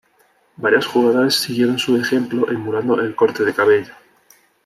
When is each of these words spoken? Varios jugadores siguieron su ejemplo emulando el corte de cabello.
Varios 0.57 0.87
jugadores 0.87 1.35
siguieron 1.35 1.77
su 1.77 1.95
ejemplo 1.95 2.49
emulando 2.49 2.99
el 2.99 3.13
corte 3.13 3.45
de 3.45 3.53
cabello. 3.53 3.93